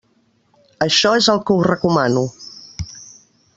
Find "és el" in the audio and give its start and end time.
1.19-1.43